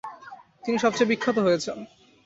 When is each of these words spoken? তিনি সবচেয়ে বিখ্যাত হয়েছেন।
তিনি 0.63 0.77
সবচেয়ে 0.79 1.09
বিখ্যাত 1.11 1.37
হয়েছেন। 1.39 1.77